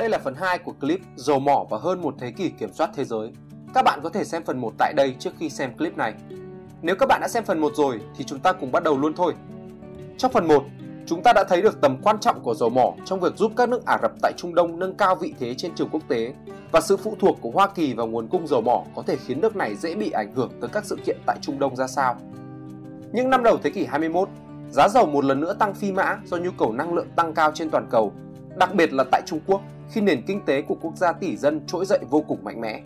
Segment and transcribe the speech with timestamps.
[0.00, 2.90] Đây là phần 2 của clip Dầu mỏ và hơn một thế kỷ kiểm soát
[2.94, 3.32] thế giới.
[3.74, 6.14] Các bạn có thể xem phần 1 tại đây trước khi xem clip này.
[6.82, 9.14] Nếu các bạn đã xem phần 1 rồi thì chúng ta cùng bắt đầu luôn
[9.14, 9.34] thôi.
[10.18, 10.64] Trong phần 1,
[11.06, 13.68] chúng ta đã thấy được tầm quan trọng của dầu mỏ trong việc giúp các
[13.68, 16.34] nước Ả Rập tại Trung Đông nâng cao vị thế trên trường quốc tế
[16.72, 19.40] và sự phụ thuộc của Hoa Kỳ vào nguồn cung dầu mỏ có thể khiến
[19.40, 22.16] nước này dễ bị ảnh hưởng tới các sự kiện tại Trung Đông ra sao.
[23.12, 24.28] Những năm đầu thế kỷ 21,
[24.70, 27.50] giá dầu một lần nữa tăng phi mã do nhu cầu năng lượng tăng cao
[27.54, 28.12] trên toàn cầu,
[28.56, 31.60] đặc biệt là tại Trung Quốc khi nền kinh tế của quốc gia tỷ dân
[31.66, 32.82] trỗi dậy vô cùng mạnh mẽ.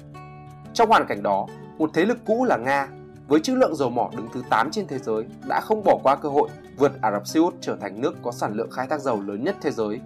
[0.75, 1.47] Trong hoàn cảnh đó,
[1.79, 2.89] một thế lực cũ là Nga
[3.29, 6.17] với trữ lượng dầu mỏ đứng thứ 8 trên thế giới đã không bỏ qua
[6.17, 9.01] cơ hội vượt Ả Rập Xê Út trở thành nước có sản lượng khai thác
[9.01, 10.01] dầu lớn nhất thế giới,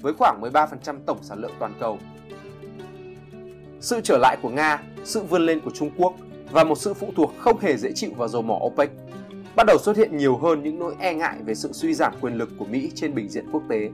[0.00, 0.68] với khoảng 13%
[1.06, 1.98] tổng sản lượng toàn cầu.
[3.80, 6.14] Sự trở lại của Nga, sự vươn lên của Trung Quốc
[6.50, 8.90] và một sự phụ thuộc không hề dễ chịu vào dầu mỏ OPEC
[9.58, 12.34] bắt đầu xuất hiện nhiều hơn những nỗi e ngại về sự suy giảm quyền
[12.34, 13.90] lực của Mỹ trên bình diện quốc tế.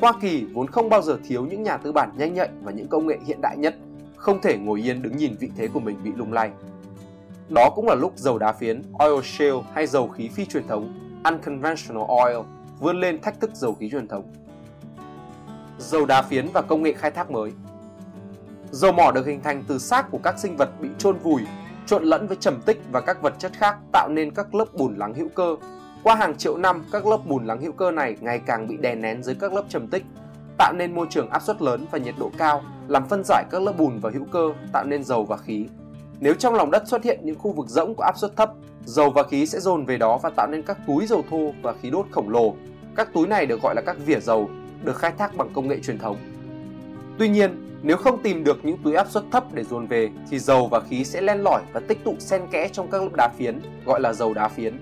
[0.00, 2.88] Hoa Kỳ vốn không bao giờ thiếu những nhà tư bản nhanh nhạy và những
[2.88, 3.76] công nghệ hiện đại nhất,
[4.16, 6.50] không thể ngồi yên đứng nhìn vị thế của mình bị lung lay.
[7.48, 10.98] Đó cũng là lúc dầu đá phiến, oil shale hay dầu khí phi truyền thống,
[11.24, 12.36] unconventional oil,
[12.80, 14.32] vươn lên thách thức dầu khí truyền thống.
[15.78, 17.52] Dầu đá phiến và công nghệ khai thác mới
[18.70, 21.42] Dầu mỏ được hình thành từ xác của các sinh vật bị chôn vùi,
[21.86, 24.96] trộn lẫn với trầm tích và các vật chất khác tạo nên các lớp bùn
[24.96, 25.56] lắng hữu cơ.
[26.08, 28.94] Qua hàng triệu năm, các lớp bùn lắng hữu cơ này ngày càng bị đè
[28.94, 30.04] nén dưới các lớp trầm tích,
[30.58, 33.62] tạo nên môi trường áp suất lớn và nhiệt độ cao, làm phân giải các
[33.62, 35.66] lớp bùn và hữu cơ, tạo nên dầu và khí.
[36.20, 38.50] Nếu trong lòng đất xuất hiện những khu vực rỗng có áp suất thấp,
[38.84, 41.74] dầu và khí sẽ dồn về đó và tạo nên các túi dầu thô và
[41.82, 42.54] khí đốt khổng lồ.
[42.96, 44.50] Các túi này được gọi là các vỉa dầu,
[44.84, 46.16] được khai thác bằng công nghệ truyền thống.
[47.18, 50.38] Tuy nhiên, nếu không tìm được những túi áp suất thấp để dồn về thì
[50.38, 53.28] dầu và khí sẽ len lỏi và tích tụ xen kẽ trong các lớp đá
[53.28, 54.76] phiến, gọi là dầu đá phiến.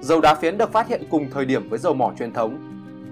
[0.00, 2.58] Dầu đá phiến được phát hiện cùng thời điểm với dầu mỏ truyền thống,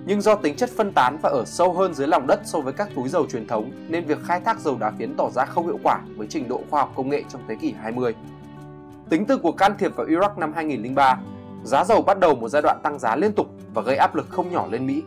[0.07, 2.73] nhưng do tính chất phân tán và ở sâu hơn dưới lòng đất so với
[2.73, 5.67] các túi dầu truyền thống nên việc khai thác dầu đá phiến tỏ ra không
[5.67, 8.15] hiệu quả với trình độ khoa học công nghệ trong thế kỷ 20.
[9.11, 11.19] Tính từ cuộc can thiệp vào Iraq năm 2003,
[11.65, 14.27] giá dầu bắt đầu một giai đoạn tăng giá liên tục và gây áp lực
[14.29, 15.03] không nhỏ lên Mỹ.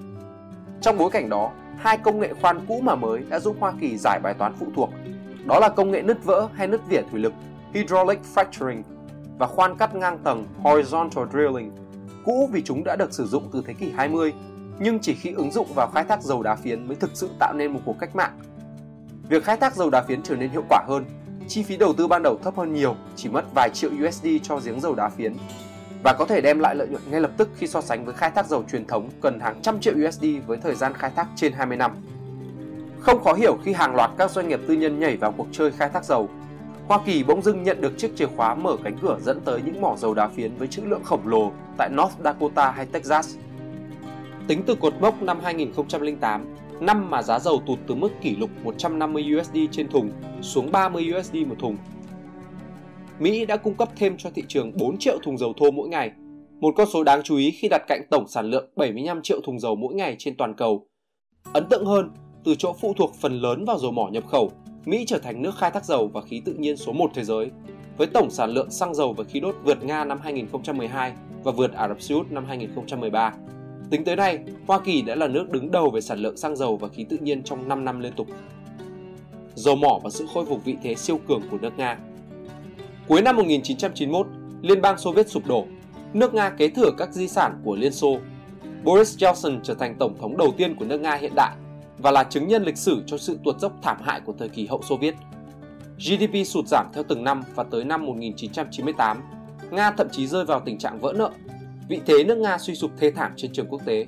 [0.82, 3.98] Trong bối cảnh đó, hai công nghệ khoan cũ mà mới đã giúp Hoa Kỳ
[3.98, 4.90] giải bài toán phụ thuộc.
[5.46, 7.34] Đó là công nghệ nứt vỡ hay nứt vỉa thủy lực,
[7.74, 8.82] hydraulic fracturing
[9.42, 11.72] và khoan cắt ngang tầng horizontal drilling.
[12.26, 14.34] Cũ vì chúng đã được sử dụng từ thế kỷ 20,
[14.80, 17.54] nhưng chỉ khi ứng dụng vào khai thác dầu đá phiến mới thực sự tạo
[17.54, 18.40] nên một cuộc cách mạng.
[19.30, 21.06] Việc khai thác dầu đá phiến trở nên hiệu quả hơn,
[21.48, 24.60] chi phí đầu tư ban đầu thấp hơn nhiều, chỉ mất vài triệu USD cho
[24.66, 25.34] giếng dầu đá phiến
[26.04, 28.32] và có thể đem lại lợi nhuận ngay lập tức khi so sánh với khai
[28.32, 31.54] thác dầu truyền thống cần hàng trăm triệu USD với thời gian khai thác trên
[31.54, 31.92] 20 năm.
[33.00, 35.72] Không khó hiểu khi hàng loạt các doanh nghiệp tư nhân nhảy vào cuộc chơi
[35.72, 36.30] khai thác dầu.
[36.88, 39.82] Hoa Kỳ bỗng dưng nhận được chiếc chìa khóa mở cánh cửa dẫn tới những
[39.82, 43.36] mỏ dầu đá phiến với trữ lượng khổng lồ tại North Dakota hay Texas.
[44.48, 48.50] Tính từ cột mốc năm 2008, năm mà giá dầu tụt từ mức kỷ lục
[48.64, 50.12] 150 USD trên thùng
[50.42, 51.78] xuống 30 USD một thùng
[53.22, 56.12] Mỹ đã cung cấp thêm cho thị trường 4 triệu thùng dầu thô mỗi ngày,
[56.60, 59.60] một con số đáng chú ý khi đặt cạnh tổng sản lượng 75 triệu thùng
[59.60, 60.88] dầu mỗi ngày trên toàn cầu.
[61.54, 62.12] Ấn tượng hơn,
[62.44, 64.52] từ chỗ phụ thuộc phần lớn vào dầu mỏ nhập khẩu,
[64.86, 67.52] Mỹ trở thành nước khai thác dầu và khí tự nhiên số 1 thế giới,
[67.98, 71.74] với tổng sản lượng xăng dầu và khí đốt vượt Nga năm 2012 và vượt
[71.74, 73.34] Ả Rập Xê Út năm 2013.
[73.90, 76.78] Tính tới nay, Hoa Kỳ đã là nước đứng đầu về sản lượng xăng dầu
[76.78, 78.28] và khí tự nhiên trong 5 năm liên tục.
[79.56, 81.98] Dầu mỏ và sự khôi phục vị thế siêu cường của nước Nga
[83.08, 84.28] Cuối năm 1991,
[84.62, 85.66] Liên bang Xô Viết sụp đổ,
[86.14, 88.18] nước Nga kế thừa các di sản của Liên Xô.
[88.84, 91.52] Boris Johnson trở thành tổng thống đầu tiên của nước Nga hiện đại
[92.02, 94.68] và là chứng nhân lịch sử cho sự tuột dốc thảm hại của thời kỳ
[94.68, 95.16] hậu Xô Viết.
[95.98, 99.22] GDP sụt giảm theo từng năm và tới năm 1998,
[99.72, 101.32] Nga thậm chí rơi vào tình trạng vỡ nợ.
[101.90, 104.06] Vị thế nước Nga suy sụp thê thảm trên trường quốc tế.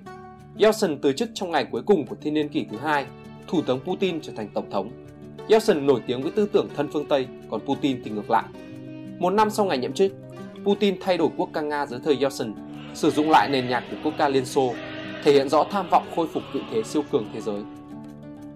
[0.60, 3.06] Yeltsin từ chức trong ngày cuối cùng của thiên niên kỷ thứ hai,
[3.48, 4.92] Thủ tướng Putin trở thành tổng thống.
[5.50, 8.44] Yeltsin nổi tiếng với tư tưởng thân phương Tây, còn Putin thì ngược lại.
[9.20, 10.12] Một năm sau ngày nhậm chức,
[10.64, 12.54] Putin thay đổi quốc ca Nga dưới thời Yeltsin,
[12.94, 14.74] sử dụng lại nền nhạc của quốc ca Liên Xô,
[15.24, 17.62] thể hiện rõ tham vọng khôi phục vị thế siêu cường thế giới.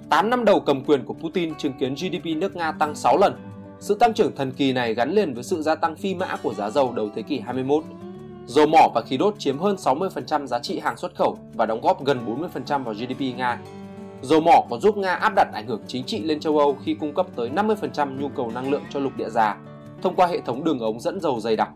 [0.10, 3.34] 8 năm đầu cầm quyền của Putin chứng kiến GDP nước Nga tăng 6 lần.
[3.80, 6.54] Sự tăng trưởng thần kỳ này gắn liền với sự gia tăng phi mã của
[6.54, 7.84] giá dầu đầu thế kỷ 21.
[8.46, 11.82] Dầu mỏ và khí đốt chiếm hơn 60% giá trị hàng xuất khẩu và đóng
[11.82, 13.60] góp gần 40% vào GDP Nga.
[14.22, 16.94] Dầu mỏ còn giúp Nga áp đặt ảnh hưởng chính trị lên châu Âu khi
[16.94, 19.58] cung cấp tới 50% nhu cầu năng lượng cho lục địa già
[20.02, 21.70] thông qua hệ thống đường ống dẫn dầu dày đặc.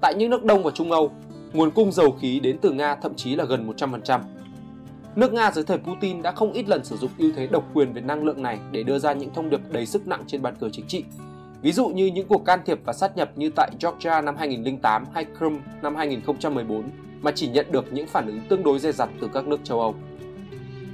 [0.00, 1.10] Tại những nước Đông và Trung Âu,
[1.52, 4.20] nguồn cung dầu khí đến từ Nga thậm chí là gần 100%.
[5.16, 7.92] Nước Nga dưới thời Putin đã không ít lần sử dụng ưu thế độc quyền
[7.92, 10.54] về năng lượng này để đưa ra những thông điệp đầy sức nặng trên bàn
[10.60, 11.04] cờ chính trị.
[11.62, 15.04] Ví dụ như những cuộc can thiệp và sát nhập như tại Georgia năm 2008
[15.14, 16.82] hay Crimea năm 2014
[17.20, 19.80] mà chỉ nhận được những phản ứng tương đối dè dặt từ các nước châu
[19.80, 19.94] Âu.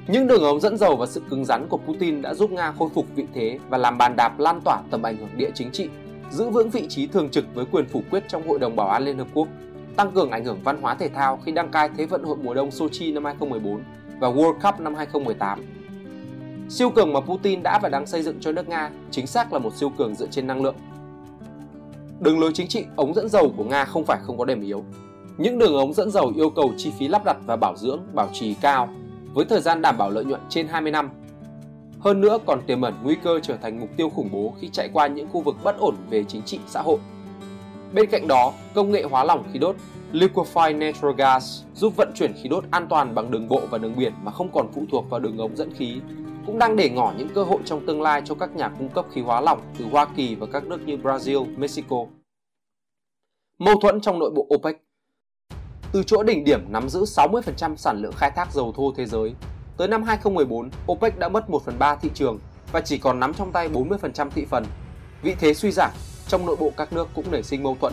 [0.08, 2.88] Những đường ống dẫn dầu và sự cứng rắn của Putin đã giúp Nga khôi
[2.94, 5.88] phục vị thế và làm bàn đạp lan tỏa tầm ảnh hưởng địa chính trị,
[6.30, 9.04] giữ vững vị trí thường trực với quyền phủ quyết trong Hội đồng Bảo an
[9.04, 9.48] Liên Hợp Quốc,
[9.96, 12.54] tăng cường ảnh hưởng văn hóa thể thao khi đăng cai Thế vận hội mùa
[12.54, 13.82] đông Sochi năm 2014
[14.22, 15.64] và World Cup năm 2018.
[16.68, 19.58] Siêu cường mà Putin đã và đang xây dựng cho nước Nga chính xác là
[19.58, 20.74] một siêu cường dựa trên năng lượng.
[22.20, 24.84] Đường lối chính trị ống dẫn dầu của Nga không phải không có điểm yếu.
[25.38, 28.28] Những đường ống dẫn dầu yêu cầu chi phí lắp đặt và bảo dưỡng, bảo
[28.32, 28.88] trì cao
[29.34, 31.10] với thời gian đảm bảo lợi nhuận trên 20 năm.
[32.00, 34.88] Hơn nữa còn tiềm ẩn nguy cơ trở thành mục tiêu khủng bố khi chạy
[34.92, 36.98] qua những khu vực bất ổn về chính trị xã hội.
[37.92, 39.76] Bên cạnh đó, công nghệ hóa lỏng khí đốt
[40.12, 43.96] Liquefied Natural Gas giúp vận chuyển khí đốt an toàn bằng đường bộ và đường
[43.96, 46.00] biển mà không còn phụ thuộc vào đường ống dẫn khí,
[46.46, 49.06] cũng đang để ngỏ những cơ hội trong tương lai cho các nhà cung cấp
[49.12, 51.96] khí hóa lỏng từ Hoa Kỳ và các nước như Brazil, Mexico.
[53.58, 54.76] Mâu thuẫn trong nội bộ OPEC
[55.92, 59.34] từ chỗ đỉnh điểm nắm giữ 60% sản lượng khai thác dầu thô thế giới,
[59.76, 62.38] tới năm 2014, OPEC đã mất 1 phần 3 thị trường
[62.72, 64.64] và chỉ còn nắm trong tay 40% thị phần.
[65.22, 65.90] Vị thế suy giảm,
[66.28, 67.92] trong nội bộ các nước cũng nảy sinh mâu thuẫn.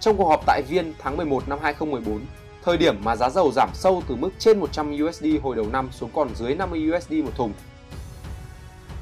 [0.00, 2.20] Trong cuộc họp tại Viên tháng 11 năm 2014,
[2.64, 5.88] thời điểm mà giá dầu giảm sâu từ mức trên 100 USD hồi đầu năm
[5.92, 7.52] xuống còn dưới 50 USD một thùng.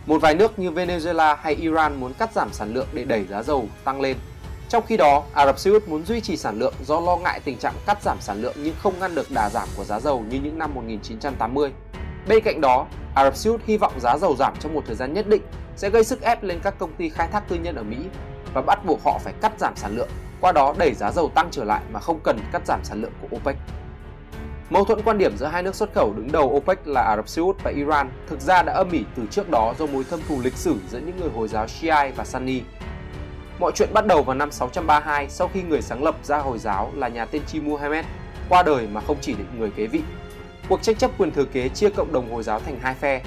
[0.07, 3.43] Một vài nước như Venezuela hay Iran muốn cắt giảm sản lượng để đẩy giá
[3.43, 4.17] dầu tăng lên
[4.75, 7.41] trong khi đó, Ả Rập Xê Út muốn duy trì sản lượng do lo ngại
[7.45, 10.25] tình trạng cắt giảm sản lượng nhưng không ngăn được đà giảm của giá dầu
[10.31, 11.73] như những năm 1980.
[12.29, 14.97] Bên cạnh đó, Ả Rập Xê Út hy vọng giá dầu giảm trong một thời
[14.97, 15.43] gian nhất định
[15.77, 17.97] sẽ gây sức ép lên các công ty khai thác tư nhân ở Mỹ
[18.55, 20.09] và bắt buộc họ phải cắt giảm sản lượng,
[20.45, 23.13] qua đó đẩy giá dầu tăng trở lại mà không cần cắt giảm sản lượng
[23.21, 23.57] của OPEC.
[24.71, 27.29] Mâu thuẫn quan điểm giữa hai nước xuất khẩu đứng đầu OPEC là Ả Rập
[27.29, 30.21] Xê Út và Iran thực ra đã âm ỉ từ trước đó do mối thâm
[30.29, 32.63] thù lịch sử giữa những người Hồi giáo Shia và Sunni
[33.59, 36.93] Mọi chuyện bắt đầu vào năm 632 sau khi người sáng lập ra Hồi giáo
[36.95, 38.05] là nhà tiên tri Muhammad
[38.49, 40.03] qua đời mà không chỉ định người kế vị.
[40.69, 43.23] Cuộc tranh chấp quyền thừa kế chia cộng đồng Hồi giáo thành hai phe.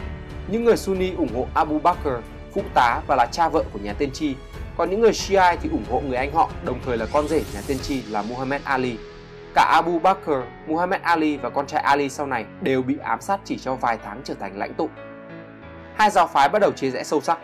[0.47, 2.07] Những người Sunni ủng hộ Abu Bakr,
[2.53, 4.35] phụ tá và là cha vợ của nhà tiên tri,
[4.77, 7.43] còn những người Shia thì ủng hộ người anh họ, đồng thời là con rể
[7.53, 8.97] nhà tiên tri là Muhammad Ali.
[9.55, 10.31] Cả Abu Bakr,
[10.67, 13.97] Muhammad Ali và con trai Ali sau này đều bị ám sát chỉ trong vài
[14.05, 14.89] tháng trở thành lãnh tụ.
[15.95, 17.37] Hai giáo phái bắt đầu chia rẽ sâu sắc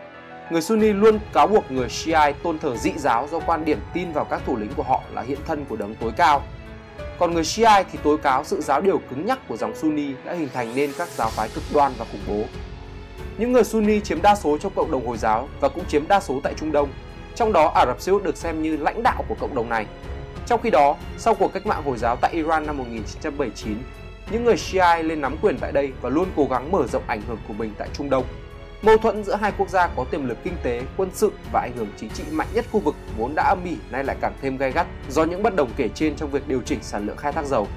[0.52, 4.12] Người Sunni luôn cáo buộc người Shia tôn thờ dị giáo do quan điểm tin
[4.12, 6.44] vào các thủ lĩnh của họ là hiện thân của đấng tối cao.
[7.20, 10.34] Còn người Shia thì tố cáo sự giáo điều cứng nhắc của dòng Sunni đã
[10.34, 12.44] hình thành nên các giáo phái cực đoan và khủng bố.
[13.38, 16.20] Những người Sunni chiếm đa số trong cộng đồng Hồi giáo và cũng chiếm đa
[16.20, 16.90] số tại Trung Đông,
[17.36, 19.86] trong đó Ả Rập Xê Út được xem như lãnh đạo của cộng đồng này.
[20.46, 23.78] Trong khi đó, sau cuộc cách mạng Hồi giáo tại Iran năm 1979,
[24.32, 27.22] những người Shia lên nắm quyền tại đây và luôn cố gắng mở rộng ảnh
[27.28, 28.24] hưởng của mình tại Trung Đông.
[28.82, 31.72] Mâu thuẫn giữa hai quốc gia có tiềm lực kinh tế, quân sự và ảnh
[31.78, 34.58] hưởng chính trị mạnh nhất khu vực vốn đã âm ỉ nay lại càng thêm
[34.58, 37.32] gay gắt do những bất đồng kể trên trong việc điều chỉnh sản lượng khai
[37.32, 37.68] thác dầu.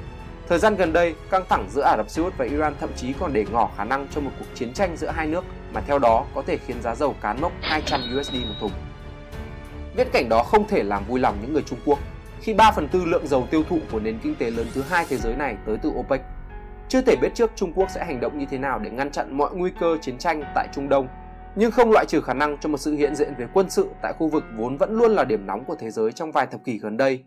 [0.49, 3.12] Thời gian gần đây, căng thẳng giữa Ả Rập Xê Út và Iran thậm chí
[3.20, 5.99] còn để ngỏ khả năng cho một cuộc chiến tranh giữa hai nước mà theo
[5.99, 8.73] đó có thể khiến giá dầu cán mốc 200 USD một thùng.
[9.96, 11.98] Viễn cảnh đó không thể làm vui lòng những người Trung Quốc
[12.40, 15.06] khi 3 phần tư lượng dầu tiêu thụ của nền kinh tế lớn thứ hai
[15.08, 16.20] thế giới này tới từ OPEC
[16.88, 19.37] chưa thể biết trước Trung Quốc sẽ hành động như thế nào để ngăn chặn
[19.37, 21.08] mọi nguy cơ chiến tranh tại Trung Đông,
[21.56, 24.12] nhưng không loại trừ khả năng cho một sự hiện diện về quân sự tại
[24.19, 26.78] khu vực vốn vẫn luôn là điểm nóng của thế giới trong vài thập kỷ
[26.78, 27.25] gần đây.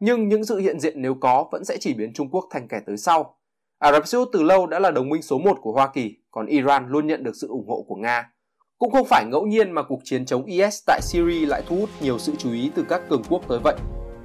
[0.00, 2.80] Nhưng những sự hiện diện nếu có vẫn sẽ chỉ biến Trung Quốc thành kẻ
[2.86, 3.36] tới sau.
[3.78, 6.16] Ả Rập Xê Út từ lâu đã là đồng minh số 1 của Hoa Kỳ,
[6.30, 8.30] còn Iran luôn nhận được sự ủng hộ của Nga.
[8.78, 11.88] Cũng không phải ngẫu nhiên mà cuộc chiến chống IS tại Syria lại thu hút
[12.00, 13.74] nhiều sự chú ý từ các cường quốc tới vậy.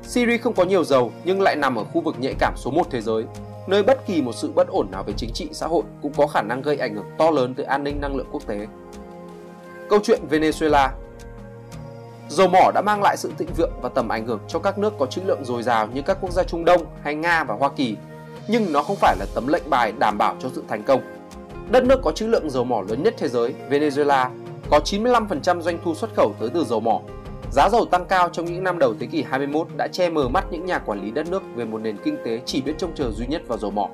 [0.04, 2.88] Syria không có nhiều dầu nhưng lại nằm ở khu vực nhạy cảm số 1
[2.92, 3.24] thế giới,
[3.68, 6.28] nơi bất kỳ một sự bất ổn nào về chính trị xã hội cũng có
[6.28, 8.68] khả năng gây ảnh hưởng to lớn tới an ninh năng lượng quốc tế.
[9.90, 10.90] Câu chuyện Venezuela
[12.30, 14.94] Dầu mỏ đã mang lại sự thịnh vượng và tầm ảnh hưởng cho các nước
[15.00, 17.70] có trữ lượng dồi dào như các quốc gia Trung Đông hay Nga và Hoa
[17.70, 17.96] Kỳ,
[18.48, 21.19] nhưng nó không phải là tấm lệnh bài đảm bảo cho sự thành công.
[21.72, 24.30] Đất nước có trữ lượng dầu mỏ lớn nhất thế giới, Venezuela,
[24.70, 27.02] có 95% doanh thu xuất khẩu tới từ dầu mỏ
[27.52, 30.46] Giá dầu tăng cao trong những năm đầu thế kỷ 21 đã che mờ mắt
[30.52, 33.12] những nhà quản lý đất nước về một nền kinh tế chỉ biết trông chờ
[33.12, 33.90] duy nhất vào dầu mỏ.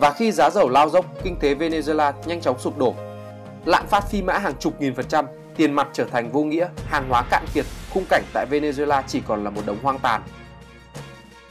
[0.00, 2.94] Và khi giá dầu lao dốc, kinh tế Venezuela nhanh chóng sụp đổ.
[3.64, 6.68] Lạm phát phi mã hàng chục nghìn phần trăm, tiền mặt trở thành vô nghĩa,
[6.86, 10.22] hàng hóa cạn kiệt, khung cảnh tại Venezuela chỉ còn là một đống hoang tàn.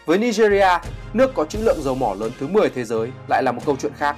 [0.05, 0.79] Với Nigeria,
[1.13, 3.75] nước có trữ lượng dầu mỏ lớn thứ 10 thế giới lại là một câu
[3.79, 4.15] chuyện khác.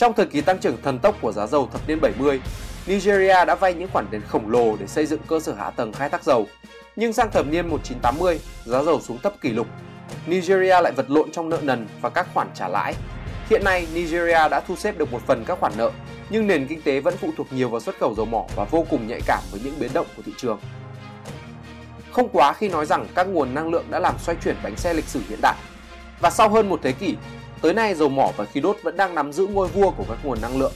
[0.00, 2.40] Trong thời kỳ tăng trưởng thần tốc của giá dầu thập niên 70,
[2.86, 5.92] Nigeria đã vay những khoản tiền khổng lồ để xây dựng cơ sở hạ tầng
[5.92, 6.46] khai thác dầu.
[6.96, 9.66] Nhưng sang thập niên 1980, giá dầu xuống thấp kỷ lục.
[10.26, 12.94] Nigeria lại vật lộn trong nợ nần và các khoản trả lãi.
[13.50, 15.90] Hiện nay, Nigeria đã thu xếp được một phần các khoản nợ,
[16.30, 18.86] nhưng nền kinh tế vẫn phụ thuộc nhiều vào xuất khẩu dầu mỏ và vô
[18.90, 20.60] cùng nhạy cảm với những biến động của thị trường.
[22.12, 24.94] Không quá khi nói rằng các nguồn năng lượng đã làm xoay chuyển bánh xe
[24.94, 25.56] lịch sử hiện đại.
[26.20, 27.14] Và sau hơn một thế kỷ,
[27.62, 30.18] tới nay dầu mỏ và khí đốt vẫn đang nắm giữ ngôi vua của các
[30.22, 30.72] nguồn năng lượng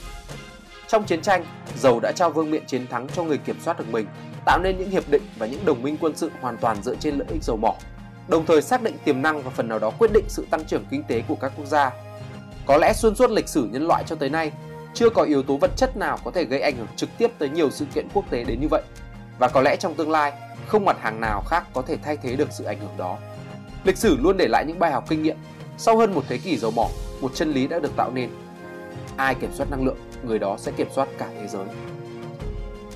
[0.87, 1.45] Trong chiến tranh,
[1.77, 4.05] dầu đã trao vương miện chiến thắng cho người kiểm soát được mình,
[4.45, 7.15] tạo nên những hiệp định và những đồng minh quân sự hoàn toàn dựa trên
[7.17, 7.75] lợi ích dầu mỏ,
[8.27, 10.85] đồng thời xác định tiềm năng và phần nào đó quyết định sự tăng trưởng
[10.91, 11.91] kinh tế của các quốc gia.
[12.65, 14.51] Có lẽ xuyên suốt lịch sử nhân loại cho tới nay,
[14.93, 17.49] chưa có yếu tố vật chất nào có thể gây ảnh hưởng trực tiếp tới
[17.49, 18.81] nhiều sự kiện quốc tế đến như vậy.
[19.39, 20.33] Và có lẽ trong tương lai,
[20.67, 23.17] không mặt hàng nào khác có thể thay thế được sự ảnh hưởng đó.
[23.83, 25.37] Lịch sử luôn để lại những bài học kinh nghiệm.
[25.77, 26.87] Sau hơn một thế kỷ dầu mỏ,
[27.21, 28.29] một chân lý đã được tạo nên.
[29.17, 31.65] Ai kiểm soát năng lượng, người đó sẽ kiểm soát cả thế giới.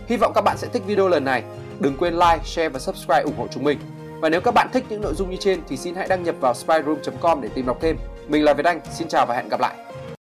[0.07, 1.43] Hy vọng các bạn sẽ thích video lần này.
[1.79, 3.79] Đừng quên like, share và subscribe ủng hộ chúng mình.
[4.21, 6.35] Và nếu các bạn thích những nội dung như trên thì xin hãy đăng nhập
[6.39, 7.97] vào spyroom.com để tìm đọc thêm.
[8.27, 9.88] Mình là Việt Anh, xin chào và hẹn gặp lại.